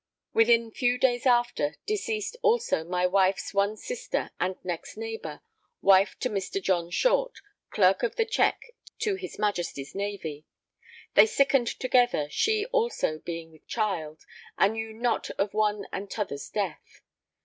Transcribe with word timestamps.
Within 0.33 0.71
few 0.71 0.97
days 0.97 1.27
after, 1.27 1.75
deceased 1.85 2.35
also 2.41 2.83
my 2.83 3.05
wife's 3.05 3.53
one 3.53 3.77
sister 3.77 4.31
and 4.39 4.55
next 4.65 4.97
neighbour, 4.97 5.41
wife 5.79 6.17
to 6.21 6.29
Mr. 6.31 6.59
John 6.59 6.89
Short, 6.89 7.33
Clerk 7.69 8.01
of 8.01 8.15
the 8.15 8.25
Check 8.25 8.71
to 8.97 9.13
his 9.13 9.37
Majesty's 9.37 9.93
Navy. 9.93 10.47
They 11.13 11.27
sickened 11.27 11.67
together, 11.67 12.27
she 12.31 12.65
also 12.71 13.19
being 13.19 13.51
with 13.51 13.67
child, 13.67 14.25
and 14.57 14.73
knew 14.73 14.91
not 14.91 15.29
of 15.37 15.53
one 15.53 15.85
and 15.91 16.09
tother's 16.09 16.49
death. 16.49 17.03